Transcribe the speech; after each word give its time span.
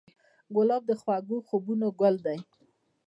ګلاب 0.55 0.83
د 0.87 0.91
خوږو 1.01 1.37
خوبونو 1.47 1.87
ګل 1.99 2.15
دی. 2.25 2.39